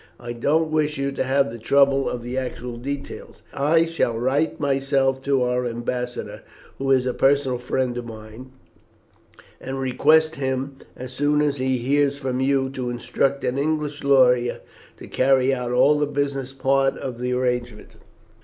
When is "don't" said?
0.33-0.71